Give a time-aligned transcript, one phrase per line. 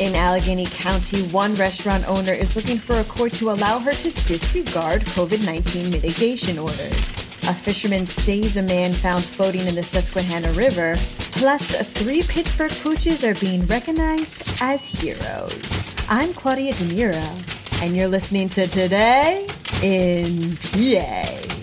[0.00, 4.10] In Allegheny County, one restaurant owner is looking for a court to allow her to
[4.26, 6.98] disregard COVID 19 mitigation orders.
[7.46, 10.94] A fisherman saved a man found floating in the Susquehanna River.
[11.38, 15.94] Plus, three Pittsburgh pooches are being recognized as heroes.
[16.08, 19.46] I'm Claudia De Niro, and you're listening to Today
[19.80, 21.53] in PA.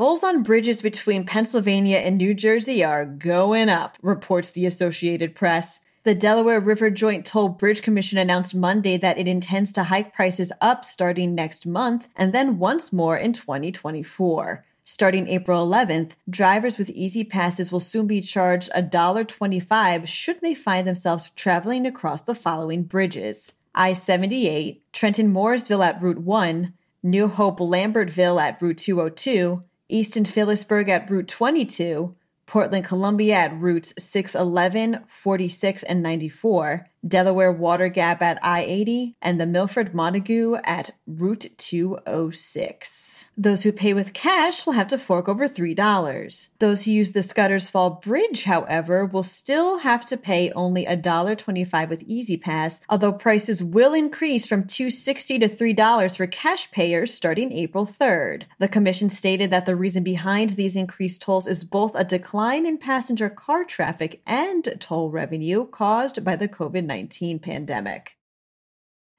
[0.00, 5.80] Tolls on bridges between Pennsylvania and New Jersey are going up, reports the Associated Press.
[6.04, 10.54] The Delaware River Joint Toll Bridge Commission announced Monday that it intends to hike prices
[10.62, 14.64] up starting next month and then once more in 2024.
[14.84, 21.28] Starting April 11th, drivers with E-ZPasses will soon be charged $1.25 should they find themselves
[21.36, 28.40] traveling across the following bridges I 78, Trenton Morrisville at Route 1, New Hope Lambertville
[28.40, 32.14] at Route 202, Easton Phillipsburg at Route 22,
[32.46, 39.40] Portland Columbia at routes 611, 46, and 94, Delaware Water Gap at I 80, and
[39.40, 43.26] the Milford Montague at Route 206.
[43.38, 46.48] Those who pay with cash will have to fork over $3.
[46.58, 51.88] Those who use the Scudder's Fall Bridge, however, will still have to pay only $1.25
[51.88, 57.86] with E-ZPass, although prices will increase from $2.60 to $3 for cash payers starting April
[57.86, 58.42] 3rd.
[58.58, 62.76] The Commission stated that the reason behind these increased tolls is both a decline in
[62.76, 68.16] passenger car traffic and toll revenue caused by the COVID 19 pandemic.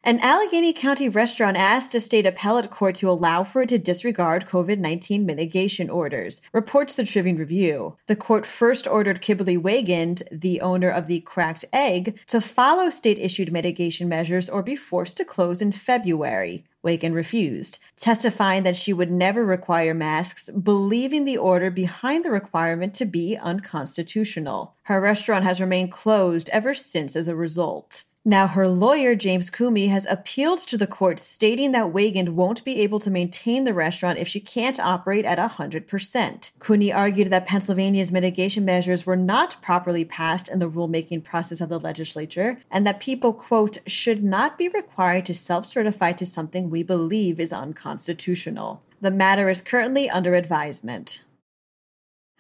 [0.04, 4.48] An Allegheny County restaurant asked a state appellate court to allow for it to disregard
[4.48, 7.98] COVID 19 mitigation orders, reports the Tribune Review.
[8.08, 13.20] The court first ordered Kibbley Wagand, the owner of the Cracked Egg, to follow state
[13.20, 16.66] issued mitigation measures or be forced to close in February.
[16.84, 22.96] Wagand refused, testifying that she would never require masks, believing the order behind the requirement
[22.96, 24.74] to be unconstitutional.
[24.86, 28.06] Her restaurant has remained closed ever since as a result.
[28.24, 32.80] Now, her lawyer, James Cooney, has appealed to the court, stating that Wagand won't be
[32.82, 36.52] able to maintain the restaurant if she can't operate at 100%.
[36.60, 41.70] Cooney argued that Pennsylvania's mitigation measures were not properly passed in the rulemaking process of
[41.70, 46.70] the legislature, and that people, quote, should not be required to self certify to something
[46.70, 48.84] we believe is unconstitutional.
[49.02, 51.24] The matter is currently under advisement.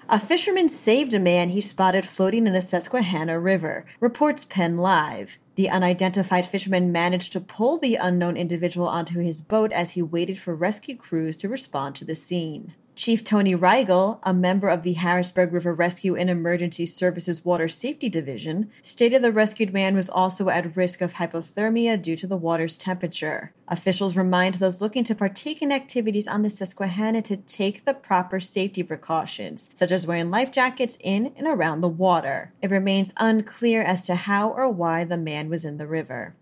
[0.10, 5.38] A fisherman saved a man he spotted floating in the Susquehanna River, reports Penn Live.
[5.62, 10.40] The unidentified fisherman managed to pull the unknown individual onto his boat as he waited
[10.40, 12.74] for rescue crews to respond to the scene.
[12.96, 18.10] Chief Tony Reigel, a member of the Harrisburg River Rescue and Emergency Services Water Safety
[18.10, 22.78] Division, stated the rescued man was also at risk of hypothermia due to the water's
[22.78, 23.54] temperature.
[23.68, 28.40] Officials remind those looking to partake in activities on the Susquehanna to take the proper
[28.40, 32.52] safety precautions, such as wearing life jackets in and around the water.
[32.62, 36.36] It remains unclear as to how or why the man was in the river.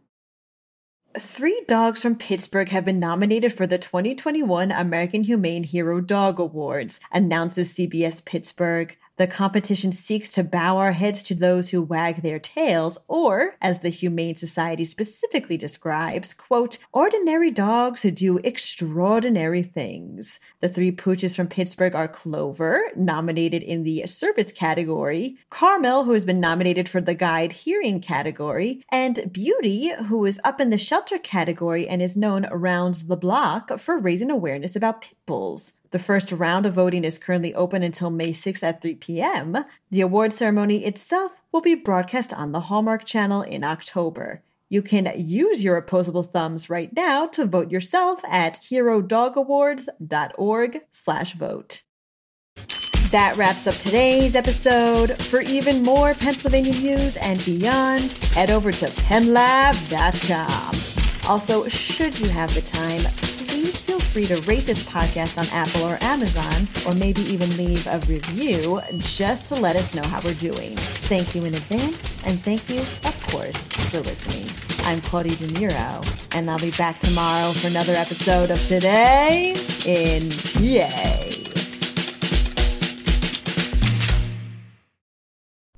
[1.20, 7.02] Three dogs from Pittsburgh have been nominated for the 2021 American Humane Hero Dog Awards,
[7.12, 8.96] announces CBS Pittsburgh.
[9.20, 13.80] The competition seeks to bow our heads to those who wag their tails, or, as
[13.80, 20.40] the Humane Society specifically describes, quote, ordinary dogs who do extraordinary things.
[20.62, 26.24] The three pooches from Pittsburgh are Clover, nominated in the service category, Carmel, who has
[26.24, 31.18] been nominated for the guide hearing category, and Beauty, who is up in the shelter
[31.20, 35.74] category and is known around the block for raising awareness about pit bulls.
[35.92, 39.66] The first round of voting is currently open until May 6 at 3 p.m.
[39.90, 44.44] The award ceremony itself will be broadcast on the Hallmark Channel in October.
[44.70, 51.82] You can use your opposable thumbs right now to vote yourself at herodogawards.org slash vote.
[53.10, 55.20] That wraps up today's episode.
[55.24, 60.76] For even more Pennsylvania news and beyond, head over to penlab.com.
[61.28, 63.02] Also, should you have the time,
[63.62, 67.86] please feel free to rate this podcast on Apple or Amazon, or maybe even leave
[67.88, 70.78] a review just to let us know how we're doing.
[70.78, 73.58] Thank you in advance, and thank you, of course,
[73.90, 74.48] for listening.
[74.86, 80.30] I'm Claudia De Niro, and I'll be back tomorrow for another episode of Today in
[80.30, 81.39] PA.